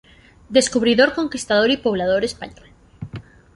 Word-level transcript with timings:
Descubridor, 0.49 1.13
conquistador 1.13 1.69
y 1.69 1.77
poblador 1.77 2.25
español. 2.25 2.69